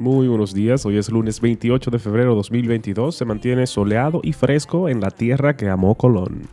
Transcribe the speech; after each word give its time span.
Muy 0.00 0.28
buenos 0.28 0.54
días, 0.54 0.86
hoy 0.86 0.96
es 0.96 1.10
lunes 1.10 1.42
28 1.42 1.90
de 1.90 1.98
febrero 1.98 2.30
de 2.30 2.36
2022, 2.36 3.14
se 3.14 3.26
mantiene 3.26 3.66
soleado 3.66 4.22
y 4.24 4.32
fresco 4.32 4.88
en 4.88 4.98
la 4.98 5.10
tierra 5.10 5.58
que 5.58 5.68
amó 5.68 5.94
Colón. 5.94 6.48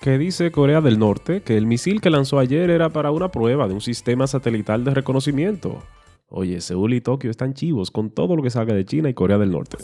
¿Qué 0.00 0.16
dice 0.16 0.50
Corea 0.50 0.80
del 0.80 0.98
Norte? 0.98 1.42
Que 1.42 1.58
el 1.58 1.66
misil 1.66 2.00
que 2.00 2.08
lanzó 2.08 2.38
ayer 2.38 2.70
era 2.70 2.88
para 2.88 3.10
una 3.10 3.30
prueba 3.30 3.68
de 3.68 3.74
un 3.74 3.82
sistema 3.82 4.26
satelital 4.26 4.84
de 4.84 4.94
reconocimiento. 4.94 5.82
Oye, 6.30 6.62
Seúl 6.62 6.94
y 6.94 7.02
Tokio 7.02 7.30
están 7.30 7.52
chivos 7.52 7.90
con 7.90 8.08
todo 8.08 8.36
lo 8.36 8.42
que 8.42 8.48
salga 8.48 8.72
de 8.72 8.86
China 8.86 9.10
y 9.10 9.14
Corea 9.14 9.36
del 9.36 9.50
Norte. 9.50 9.76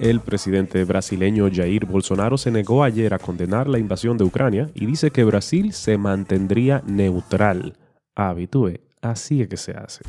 El 0.00 0.20
presidente 0.20 0.84
brasileño 0.84 1.48
Jair 1.52 1.86
Bolsonaro 1.86 2.38
se 2.38 2.50
negó 2.50 2.84
ayer 2.84 3.14
a 3.14 3.18
condenar 3.18 3.68
la 3.68 3.78
invasión 3.78 4.16
de 4.16 4.24
Ucrania 4.24 4.70
y 4.74 4.86
dice 4.86 5.10
que 5.10 5.24
Brasil 5.24 5.72
se 5.72 5.98
mantendría 5.98 6.82
neutral. 6.86 7.76
Habitúe, 8.14 8.80
así 9.02 9.42
es 9.42 9.48
que 9.48 9.56
se 9.56 9.72
hace. 9.72 10.02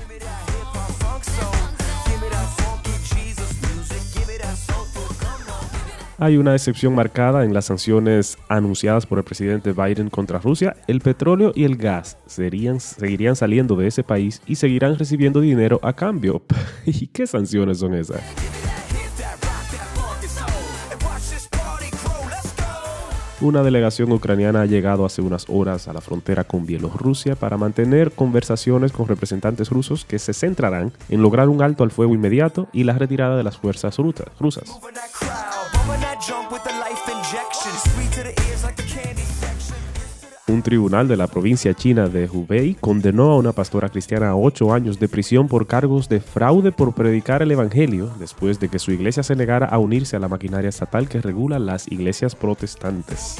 Hay 6.22 6.36
una 6.36 6.54
excepción 6.54 6.94
marcada 6.94 7.46
en 7.46 7.54
las 7.54 7.66
sanciones 7.66 8.38
anunciadas 8.50 9.06
por 9.06 9.20
el 9.20 9.24
presidente 9.24 9.72
Biden 9.72 10.10
contra 10.10 10.40
Rusia. 10.40 10.76
El 10.86 11.00
petróleo 11.00 11.54
y 11.56 11.64
el 11.64 11.78
gas 11.78 12.18
seguirían 12.26 13.36
saliendo 13.38 13.78
de 13.78 13.88
ese 13.88 14.04
país 14.04 14.42
y 14.46 14.56
seguirán 14.56 14.98
recibiendo 15.00 15.40
dinero 15.40 15.80
a 15.82 15.94
cambio. 15.94 16.42
¿Y 16.86 17.08
qué 17.08 17.26
sanciones 17.26 17.80
son 17.80 17.94
esas? 17.94 18.22
Una 23.40 23.64
delegación 23.64 24.12
ucraniana 24.12 24.64
ha 24.64 24.66
llegado 24.66 25.06
hace 25.06 25.22
unas 25.22 25.46
horas 25.48 25.88
a 25.88 25.94
la 25.94 26.02
frontera 26.02 26.44
con 26.44 26.66
Bielorrusia 26.66 27.38
para 27.38 27.56
mantener 27.56 28.12
conversaciones 28.12 28.92
con 28.92 29.08
representantes 29.08 29.70
rusos 29.70 30.04
que 30.04 30.20
se 30.20 30.34
centrarán 30.34 30.92
en 31.08 31.22
lograr 31.22 31.48
un 31.48 31.62
alto 31.62 31.86
al 31.86 31.92
fuego 31.92 32.14
inmediato 32.14 32.68
y 32.74 32.84
la 32.84 32.98
retirada 32.98 33.38
de 33.38 33.44
las 33.44 33.58
fuerzas 33.58 33.96
rusas. 34.38 34.66
Un 40.48 40.64
tribunal 40.64 41.08
de 41.08 41.16
la 41.16 41.28
provincia 41.28 41.74
china 41.76 42.08
de 42.08 42.28
Hubei 42.28 42.76
condenó 42.76 43.32
a 43.32 43.38
una 43.38 43.52
pastora 43.52 43.90
cristiana 43.90 44.30
a 44.30 44.36
ocho 44.36 44.74
años 44.74 45.00
de 45.00 45.08
prisión 45.08 45.48
por 45.48 45.68
cargos 45.68 46.10
de 46.10 46.20
fraude 46.20 46.72
por 46.72 46.94
predicar 46.94 47.44
el 47.44 47.52
Evangelio 47.52 48.10
después 48.18 48.60
de 48.60 48.68
que 48.70 48.80
su 48.80 48.92
iglesia 48.92 49.22
se 49.22 49.36
negara 49.36 49.68
a 49.68 49.78
unirse 49.78 50.16
a 50.16 50.20
la 50.20 50.28
maquinaria 50.28 50.70
estatal 50.70 51.08
que 51.08 51.22
regula 51.22 51.60
las 51.60 51.88
iglesias 51.92 52.36
protestantes. 52.36 53.38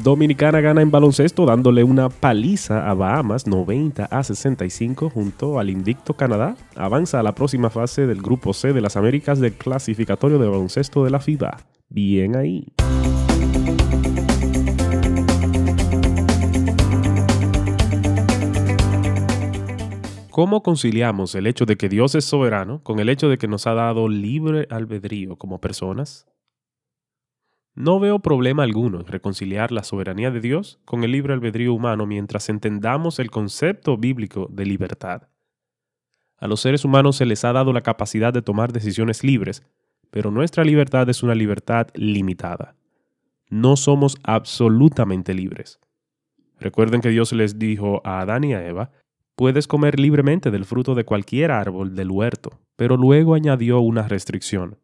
Dominicana 0.00 0.62
gana 0.62 0.80
en 0.80 0.90
baloncesto 0.90 1.44
dándole 1.44 1.84
una 1.84 2.08
paliza 2.08 2.88
a 2.88 2.94
Bahamas 2.94 3.46
90 3.46 4.06
a 4.06 4.24
65 4.24 5.10
junto 5.10 5.58
al 5.58 5.68
invicto 5.68 6.14
Canadá. 6.14 6.56
Avanza 6.76 7.20
a 7.20 7.22
la 7.22 7.34
próxima 7.34 7.68
fase 7.68 8.06
del 8.06 8.22
Grupo 8.22 8.54
C 8.54 8.72
de 8.72 8.80
las 8.80 8.96
Américas 8.96 9.38
del 9.38 9.52
clasificatorio 9.52 10.38
de 10.38 10.48
baloncesto 10.48 11.04
de 11.04 11.10
la 11.10 11.20
FIBA. 11.20 11.58
Bien 11.90 12.36
ahí. 12.36 12.72
¿Cómo 20.30 20.62
conciliamos 20.62 21.34
el 21.34 21.46
hecho 21.46 21.66
de 21.66 21.76
que 21.76 21.90
Dios 21.90 22.14
es 22.14 22.24
soberano 22.24 22.82
con 22.82 22.98
el 22.98 23.10
hecho 23.10 23.28
de 23.28 23.36
que 23.36 23.46
nos 23.46 23.66
ha 23.66 23.74
dado 23.74 24.08
libre 24.08 24.66
albedrío 24.70 25.36
como 25.36 25.60
personas? 25.60 26.31
No 27.74 27.98
veo 27.98 28.18
problema 28.18 28.64
alguno 28.64 29.00
en 29.00 29.06
reconciliar 29.06 29.72
la 29.72 29.82
soberanía 29.82 30.30
de 30.30 30.40
Dios 30.40 30.78
con 30.84 31.04
el 31.04 31.12
libre 31.12 31.32
albedrío 31.32 31.72
humano 31.72 32.04
mientras 32.04 32.50
entendamos 32.50 33.18
el 33.18 33.30
concepto 33.30 33.96
bíblico 33.96 34.46
de 34.50 34.66
libertad. 34.66 35.28
A 36.36 36.48
los 36.48 36.60
seres 36.60 36.84
humanos 36.84 37.16
se 37.16 37.24
les 37.24 37.44
ha 37.44 37.52
dado 37.52 37.72
la 37.72 37.80
capacidad 37.80 38.32
de 38.32 38.42
tomar 38.42 38.72
decisiones 38.72 39.24
libres, 39.24 39.62
pero 40.10 40.30
nuestra 40.30 40.64
libertad 40.64 41.08
es 41.08 41.22
una 41.22 41.34
libertad 41.34 41.86
limitada. 41.94 42.74
No 43.48 43.76
somos 43.76 44.18
absolutamente 44.22 45.32
libres. 45.32 45.80
Recuerden 46.60 47.00
que 47.00 47.08
Dios 47.08 47.32
les 47.32 47.58
dijo 47.58 48.02
a 48.04 48.20
Adán 48.20 48.44
y 48.44 48.52
a 48.52 48.66
Eva, 48.66 48.90
puedes 49.34 49.66
comer 49.66 49.98
libremente 49.98 50.50
del 50.50 50.66
fruto 50.66 50.94
de 50.94 51.04
cualquier 51.04 51.50
árbol 51.50 51.94
del 51.94 52.10
huerto, 52.10 52.60
pero 52.76 52.98
luego 52.98 53.34
añadió 53.34 53.80
una 53.80 54.06
restricción 54.06 54.81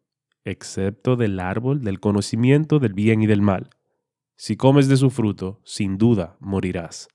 excepto 0.49 1.15
del 1.15 1.39
árbol 1.39 1.81
del 1.81 1.99
conocimiento 1.99 2.79
del 2.79 2.93
bien 2.93 3.21
y 3.21 3.27
del 3.27 3.41
mal. 3.41 3.69
Si 4.35 4.55
comes 4.55 4.87
de 4.87 4.97
su 4.97 5.09
fruto, 5.09 5.61
sin 5.63 5.97
duda 5.97 6.37
morirás. 6.39 7.07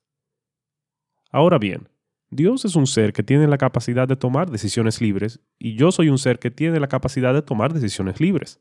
Ahora 1.30 1.58
bien, 1.58 1.88
Dios 2.30 2.64
es 2.64 2.76
un 2.76 2.86
ser 2.86 3.12
que 3.12 3.22
tiene 3.22 3.46
la 3.46 3.58
capacidad 3.58 4.08
de 4.08 4.16
tomar 4.16 4.50
decisiones 4.50 5.00
libres 5.00 5.40
y 5.58 5.76
yo 5.76 5.92
soy 5.92 6.08
un 6.08 6.18
ser 6.18 6.38
que 6.38 6.50
tiene 6.50 6.80
la 6.80 6.88
capacidad 6.88 7.32
de 7.32 7.42
tomar 7.42 7.72
decisiones 7.72 8.20
libres. 8.20 8.60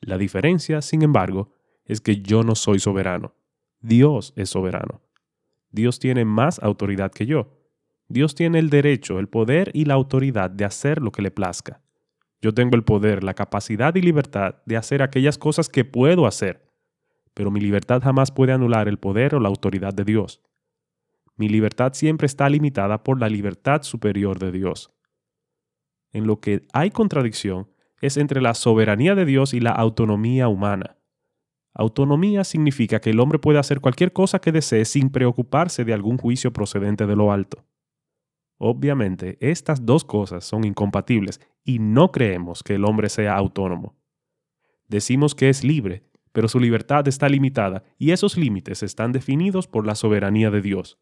La 0.00 0.18
diferencia, 0.18 0.82
sin 0.82 1.02
embargo, 1.02 1.52
es 1.84 2.00
que 2.00 2.22
yo 2.22 2.42
no 2.42 2.54
soy 2.54 2.78
soberano. 2.78 3.34
Dios 3.80 4.32
es 4.36 4.50
soberano. 4.50 5.02
Dios 5.70 5.98
tiene 5.98 6.24
más 6.24 6.58
autoridad 6.62 7.12
que 7.12 7.26
yo. 7.26 7.56
Dios 8.08 8.34
tiene 8.34 8.58
el 8.58 8.70
derecho, 8.70 9.18
el 9.18 9.28
poder 9.28 9.70
y 9.74 9.84
la 9.84 9.94
autoridad 9.94 10.50
de 10.50 10.64
hacer 10.64 11.02
lo 11.02 11.12
que 11.12 11.22
le 11.22 11.30
plazca. 11.30 11.82
Yo 12.40 12.52
tengo 12.52 12.76
el 12.76 12.84
poder, 12.84 13.24
la 13.24 13.34
capacidad 13.34 13.94
y 13.94 14.02
libertad 14.02 14.56
de 14.66 14.76
hacer 14.76 15.02
aquellas 15.02 15.38
cosas 15.38 15.68
que 15.68 15.84
puedo 15.84 16.26
hacer, 16.26 16.70
pero 17.34 17.50
mi 17.50 17.60
libertad 17.60 18.02
jamás 18.02 18.30
puede 18.30 18.52
anular 18.52 18.88
el 18.88 18.98
poder 18.98 19.34
o 19.34 19.40
la 19.40 19.48
autoridad 19.48 19.94
de 19.94 20.04
Dios. 20.04 20.42
Mi 21.36 21.48
libertad 21.48 21.92
siempre 21.92 22.26
está 22.26 22.48
limitada 22.48 23.02
por 23.02 23.20
la 23.20 23.28
libertad 23.28 23.82
superior 23.82 24.38
de 24.38 24.52
Dios. 24.52 24.92
En 26.12 26.26
lo 26.26 26.40
que 26.40 26.66
hay 26.72 26.90
contradicción 26.90 27.68
es 28.00 28.16
entre 28.16 28.40
la 28.40 28.54
soberanía 28.54 29.14
de 29.14 29.24
Dios 29.24 29.52
y 29.52 29.60
la 29.60 29.72
autonomía 29.72 30.48
humana. 30.48 30.96
Autonomía 31.74 32.44
significa 32.44 33.00
que 33.00 33.10
el 33.10 33.20
hombre 33.20 33.38
puede 33.38 33.58
hacer 33.58 33.80
cualquier 33.80 34.12
cosa 34.14 34.38
que 34.38 34.52
desee 34.52 34.86
sin 34.86 35.10
preocuparse 35.10 35.84
de 35.84 35.92
algún 35.92 36.16
juicio 36.16 36.52
procedente 36.52 37.06
de 37.06 37.16
lo 37.16 37.32
alto. 37.32 37.66
Obviamente, 38.56 39.36
estas 39.40 39.84
dos 39.84 40.04
cosas 40.04 40.44
son 40.44 40.64
incompatibles 40.64 41.38
y 41.66 41.80
no 41.80 42.12
creemos 42.12 42.62
que 42.62 42.76
el 42.76 42.84
hombre 42.84 43.10
sea 43.10 43.34
autónomo. 43.36 43.96
Decimos 44.86 45.34
que 45.34 45.48
es 45.48 45.64
libre, 45.64 46.04
pero 46.32 46.46
su 46.46 46.60
libertad 46.60 47.06
está 47.08 47.28
limitada 47.28 47.82
y 47.98 48.12
esos 48.12 48.38
límites 48.38 48.84
están 48.84 49.10
definidos 49.10 49.66
por 49.66 49.84
la 49.84 49.96
soberanía 49.96 50.50
de 50.50 50.62
Dios. 50.62 51.00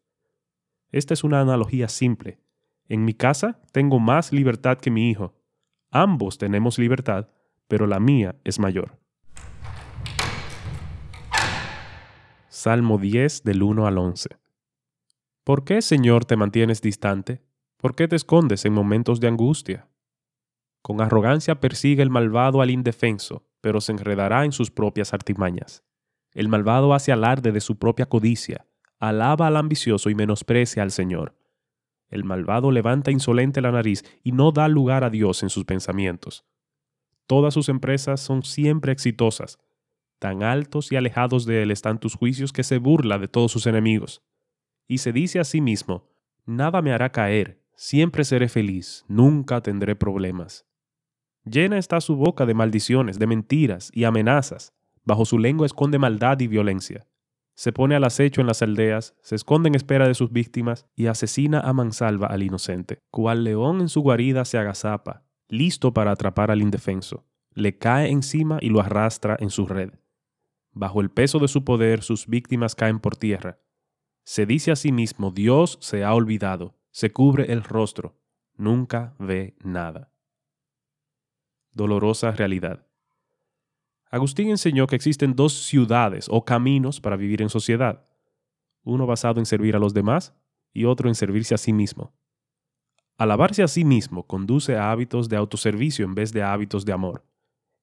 Esta 0.91 1.13
es 1.13 1.23
una 1.23 1.39
analogía 1.39 1.87
simple. 1.87 2.39
En 2.89 3.05
mi 3.05 3.13
casa 3.13 3.61
tengo 3.71 3.99
más 3.99 4.33
libertad 4.33 4.79
que 4.79 4.89
mi 4.89 5.11
hijo. 5.11 5.35
Ambos 5.91 6.39
tenemos 6.39 6.79
libertad, 6.79 7.29
pero 7.67 7.85
la 7.85 7.99
mía 7.99 8.35
es 8.43 8.57
mayor. 8.57 8.97
Salmo 12.49 12.97
10 12.97 13.43
del 13.43 13.61
1 13.61 13.85
al 13.85 13.99
11. 13.99 14.29
¿Por 15.43 15.63
qué, 15.63 15.83
Señor, 15.83 16.25
te 16.25 16.37
mantienes 16.37 16.81
distante? 16.81 17.43
¿Por 17.77 17.93
qué 17.93 18.07
te 18.07 18.15
escondes 18.15 18.65
en 18.65 18.73
momentos 18.73 19.19
de 19.19 19.27
angustia? 19.27 19.87
Con 20.85 21.01
arrogancia 21.01 21.59
persigue 21.59 22.03
el 22.03 22.11
malvado 22.11 22.61
al 22.61 22.69
indefenso, 22.69 23.43
pero 23.59 23.81
se 23.81 23.91
enredará 23.91 24.45
en 24.45 24.51
sus 24.51 24.69
propias 24.69 25.15
artimañas. 25.15 25.83
El 26.31 26.47
malvado 26.47 26.93
hace 26.93 27.11
alarde 27.11 27.51
de 27.51 27.59
su 27.59 27.79
propia 27.79 28.05
codicia, 28.05 28.67
alaba 28.99 29.47
al 29.47 29.57
ambicioso 29.57 30.11
y 30.11 30.13
menosprecia 30.13 30.83
al 30.83 30.91
Señor. 30.91 31.35
El 32.07 32.23
malvado 32.23 32.69
levanta 32.69 33.09
insolente 33.09 33.61
la 33.61 33.71
nariz 33.71 34.03
y 34.21 34.31
no 34.31 34.51
da 34.51 34.67
lugar 34.67 35.03
a 35.03 35.09
Dios 35.09 35.41
en 35.41 35.49
sus 35.49 35.65
pensamientos. 35.65 36.45
Todas 37.25 37.55
sus 37.55 37.67
empresas 37.67 38.21
son 38.21 38.43
siempre 38.43 38.91
exitosas. 38.91 39.57
Tan 40.19 40.43
altos 40.43 40.91
y 40.91 40.97
alejados 40.97 41.47
de 41.47 41.63
él 41.63 41.71
están 41.71 41.99
tus 41.99 42.13
juicios 42.13 42.53
que 42.53 42.61
se 42.61 42.77
burla 42.77 43.17
de 43.17 43.27
todos 43.27 43.51
sus 43.51 43.65
enemigos. 43.65 44.21
Y 44.87 44.99
se 44.99 45.11
dice 45.11 45.39
a 45.39 45.45
sí 45.45 45.61
mismo, 45.61 46.11
nada 46.45 46.83
me 46.83 46.93
hará 46.93 47.11
caer, 47.11 47.65
Siempre 47.77 48.23
seré 48.23 48.47
feliz, 48.47 49.03
nunca 49.09 49.61
tendré 49.61 49.97
problemas. 49.97 50.65
Llena 51.45 51.77
está 51.77 52.01
su 52.01 52.15
boca 52.15 52.47
de 52.47 52.55
maldiciones, 52.55 53.19
de 53.19 53.27
mentiras 53.27 53.91
y 53.93 54.03
amenazas. 54.03 54.73
Bajo 55.03 55.25
su 55.25 55.37
lengua 55.37 55.67
esconde 55.67 55.99
maldad 55.99 56.39
y 56.39 56.47
violencia. 56.47 57.05
Se 57.53 57.71
pone 57.71 57.95
al 57.95 58.03
acecho 58.03 58.41
en 58.41 58.47
las 58.47 58.63
aldeas, 58.63 59.15
se 59.21 59.35
esconde 59.35 59.69
en 59.69 59.75
espera 59.75 60.07
de 60.07 60.15
sus 60.15 60.31
víctimas 60.31 60.87
y 60.95 61.05
asesina 61.05 61.59
a 61.61 61.71
mansalva 61.71 62.27
al 62.27 62.41
inocente. 62.41 62.99
Cual 63.11 63.43
león 63.43 63.79
en 63.79 63.89
su 63.89 64.01
guarida 64.01 64.43
se 64.43 64.57
agazapa, 64.57 65.23
listo 65.47 65.93
para 65.93 66.11
atrapar 66.11 66.49
al 66.49 66.61
indefenso. 66.61 67.25
Le 67.53 67.77
cae 67.77 68.09
encima 68.09 68.57
y 68.59 68.69
lo 68.69 68.81
arrastra 68.81 69.37
en 69.39 69.51
su 69.51 69.67
red. 69.67 69.93
Bajo 70.73 70.99
el 70.99 71.11
peso 71.11 71.39
de 71.39 71.47
su 71.47 71.63
poder 71.63 72.01
sus 72.01 72.27
víctimas 72.27 72.75
caen 72.75 72.99
por 72.99 73.15
tierra. 73.15 73.59
Se 74.25 74.47
dice 74.47 74.71
a 74.71 74.75
sí 74.75 74.91
mismo, 74.91 75.31
Dios 75.31 75.77
se 75.79 76.03
ha 76.03 76.13
olvidado, 76.13 76.75
se 76.89 77.11
cubre 77.11 77.53
el 77.53 77.63
rostro, 77.63 78.17
nunca 78.57 79.13
ve 79.19 79.55
nada. 79.63 80.11
Dolorosa 81.75 82.31
realidad. 82.31 82.87
Agustín 84.09 84.49
enseñó 84.49 84.87
que 84.87 84.95
existen 84.95 85.35
dos 85.35 85.53
ciudades 85.53 86.27
o 86.29 86.45
caminos 86.45 87.01
para 87.01 87.17
vivir 87.17 87.41
en 87.41 87.49
sociedad, 87.49 88.07
uno 88.83 89.05
basado 89.05 89.39
en 89.39 89.45
servir 89.45 89.75
a 89.75 89.79
los 89.79 89.93
demás 89.93 90.33
y 90.73 90.85
otro 90.85 91.09
en 91.09 91.15
servirse 91.15 91.53
a 91.53 91.57
sí 91.57 91.73
mismo. 91.73 92.13
Alabarse 93.17 93.61
a 93.61 93.67
sí 93.67 93.83
mismo 93.83 94.25
conduce 94.25 94.77
a 94.77 94.89
hábitos 94.89 95.27
de 95.27 95.35
autoservicio 95.35 96.05
en 96.05 96.15
vez 96.15 96.31
de 96.31 96.43
hábitos 96.43 96.85
de 96.85 96.93
amor. 96.93 97.25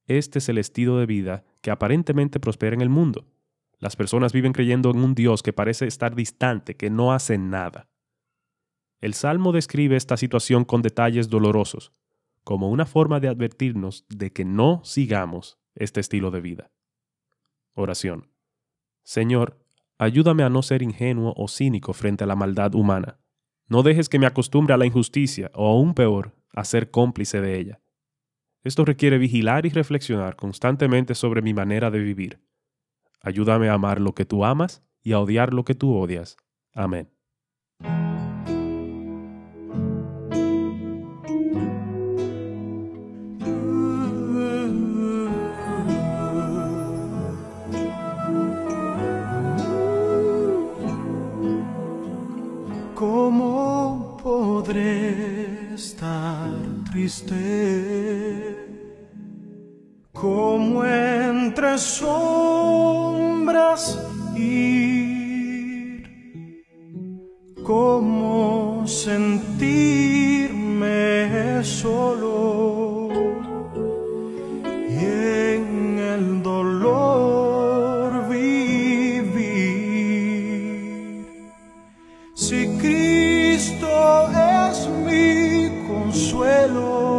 Este 0.07 0.39
es 0.39 0.49
el 0.49 0.57
estilo 0.57 0.97
de 0.97 1.05
vida 1.05 1.45
que 1.61 1.71
aparentemente 1.71 2.41
prospera 2.41 2.75
en 2.75 2.81
el 2.81 2.89
mundo. 2.89 3.27
Las 3.79 3.95
personas 3.95 4.33
viven 4.33 4.55
creyendo 4.55 4.91
en 4.91 4.99
un 4.99 5.15
Dios 5.15 5.43
que 5.43 5.53
parece 5.53 5.87
estar 5.87 6.15
distante, 6.15 6.77
que 6.77 6.89
no 6.89 7.13
hace 7.13 7.37
nada. 7.37 7.91
El 9.03 9.13
Salmo 9.13 9.53
describe 9.53 9.97
esta 9.97 10.17
situación 10.17 10.65
con 10.65 10.81
detalles 10.81 11.29
dolorosos, 11.29 11.93
como 12.45 12.71
una 12.71 12.87
forma 12.87 13.21
de 13.21 13.29
advertirnos 13.29 14.07
de 14.09 14.33
que 14.33 14.45
no 14.45 14.81
sigamos 14.85 15.59
este 15.75 16.01
estilo 16.01 16.31
de 16.31 16.41
vida. 16.41 16.71
Oración. 17.75 18.31
Señor, 19.03 19.65
ayúdame 19.99 20.43
a 20.43 20.51
no 20.51 20.63
ser 20.63 20.83
ingenuo 20.83 21.35
o 21.37 21.49
cínico 21.49 21.93
frente 21.93 22.25
a 22.25 22.27
la 22.27 22.37
maldad 22.37 22.75
humana. 22.75 23.19
No 23.69 23.83
dejes 23.83 24.09
que 24.09 24.19
me 24.19 24.27
acostumbre 24.27 24.75
a 24.75 24.77
la 24.77 24.87
injusticia 24.87 25.51
o 25.55 25.69
aún 25.69 25.95
peor, 25.95 26.35
a 26.55 26.65
ser 26.65 26.91
cómplice 26.91 27.41
de 27.41 27.59
ella. 27.59 27.81
Esto 28.63 28.85
requiere 28.85 29.19
vigilar 29.19 29.67
y 29.67 29.71
reflexionar 29.71 30.37
constantemente 30.37 31.15
sobre 31.15 31.43
mi 31.43 31.55
manera 31.55 31.91
de 31.91 31.99
vivir. 31.99 32.41
Ayúdame 33.21 33.69
a 33.69 33.75
amar 33.75 34.01
lo 34.01 34.15
que 34.15 34.25
tú 34.25 34.45
amas 34.45 34.85
y 35.03 35.13
a 35.13 35.21
odiar 35.21 35.53
lo 35.55 35.65
que 35.65 35.75
tú 35.75 35.97
odias. 35.97 36.37
Amén. 36.75 37.11
Como 60.53 60.85
entre 60.85 61.79
sombras 61.79 63.03
ir, 64.37 66.05
cómo 67.65 68.87
sentirme 68.87 69.71
solo 71.65 73.09
y 74.91 75.05
en 75.55 75.99
el 75.99 76.43
dolor 76.43 78.29
vivir. 78.29 78.53
Si 82.35 82.69
Cristo 82.77 83.89
es 84.69 84.87
mi 85.07 85.71
consuelo, 85.89 87.12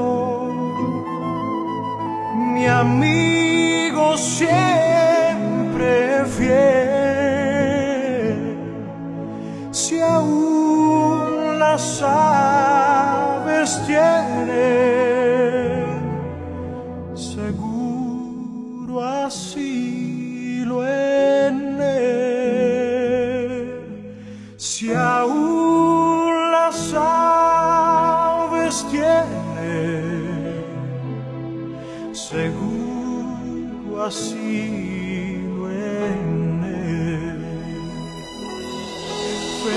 mi 2.64 2.70
amigo 2.70 4.18
siempre 4.18 5.92
fiel, 6.38 6.56
si 9.72 10.00
aún 10.00 11.60
las 11.60 12.02
aves 12.02 13.82
tienen 13.86 14.54
seguro 17.14 19.04
asilo 19.04 19.73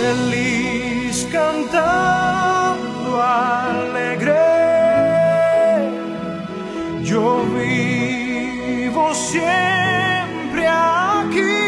Feliz 0.06 1.26
cantando 1.32 3.10
alegre, 3.20 4.46
yo 7.02 7.42
vivo 7.58 9.12
siempre 9.12 10.68
aquí. 10.68 11.58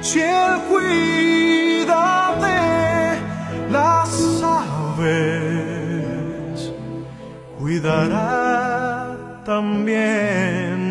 Si 0.00 0.20
él 0.20 0.52
cuida 0.70 2.34
de 2.46 3.70
las 3.70 4.42
aves, 4.62 5.52
cuidará 7.58 9.18
también 9.44 10.87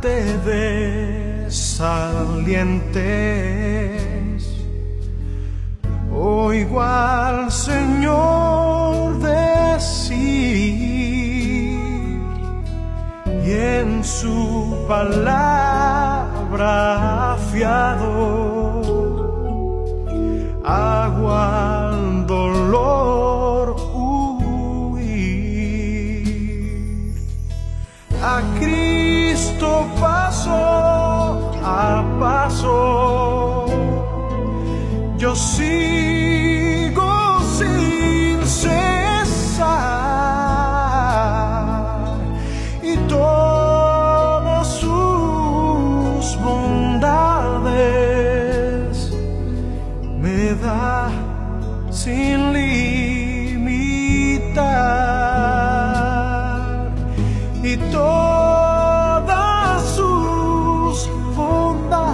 te 0.00 0.38
desalientes, 0.38 1.60
oigo 6.10 6.80
al 6.80 7.52
Señor 7.52 9.18
decir 9.18 10.10
y 13.44 13.52
en 13.52 14.02
su 14.02 14.86
palabra 14.88 15.36
fiado 17.52 18.69
todas 43.10 44.66
sus 44.80 46.38
bondades. 46.44 47.90
Me 50.22 50.54
da 50.54 51.10
sin 51.90 52.52
limitar. 52.52 53.80
Y 57.64 57.76
todas 57.92 59.82
sus 59.96 61.10
bondades 61.36 62.10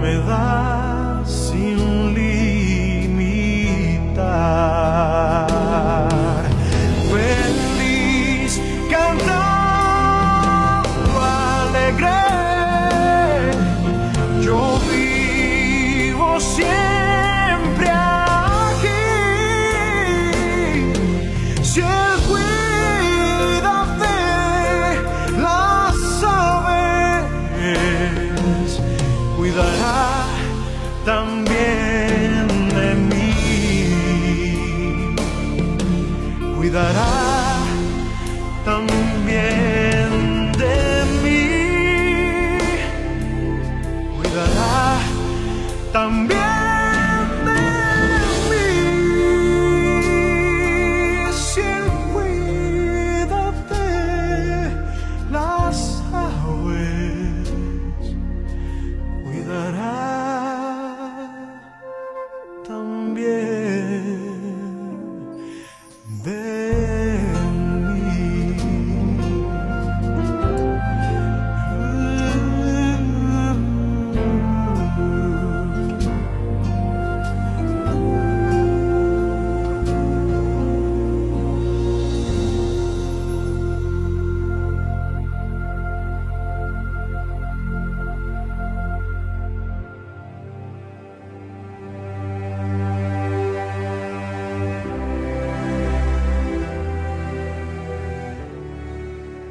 me 0.00 0.14
da 0.28 0.59
Si 21.72 21.78
él 21.80 21.86
cuida 22.26 23.76
de 24.02 24.18
las 25.40 25.98
aves, 26.24 27.26
cuidará 29.36 30.26
también 31.04 32.48
de 32.74 32.88
mí. 33.10 33.34
Cuidará 36.56 37.19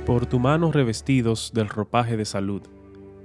Por 0.09 0.25
tu 0.25 0.39
mano 0.39 0.71
revestidos 0.71 1.51
del 1.53 1.69
ropaje 1.69 2.17
de 2.17 2.25
salud, 2.25 2.63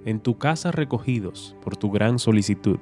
en 0.05 0.21
tu 0.21 0.37
casa 0.37 0.71
recogidos 0.71 1.57
por 1.63 1.79
tu 1.79 1.91
gran 1.91 2.19
solicitud, 2.19 2.77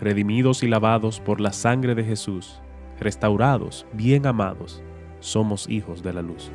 redimidos 0.00 0.64
y 0.64 0.66
lavados 0.66 1.20
por 1.20 1.40
la 1.40 1.52
sangre 1.52 1.94
de 1.94 2.02
Jesús, 2.02 2.60
restaurados, 2.98 3.86
bien 3.92 4.26
amados, 4.26 4.82
somos 5.20 5.68
hijos 5.68 6.02
de 6.02 6.12
la 6.12 6.22
luz. 6.22 6.50